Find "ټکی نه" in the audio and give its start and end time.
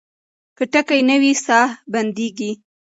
0.73-1.15